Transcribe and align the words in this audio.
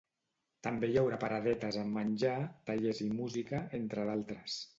També 0.67 0.87
hi 0.87 0.95
haurà 1.01 1.19
paradetes 1.23 1.77
amb 1.83 1.99
menjar, 1.99 2.33
tallers 2.71 3.03
i 3.11 3.11
música, 3.21 3.61
entre 3.83 4.09
d'altres. 4.11 4.59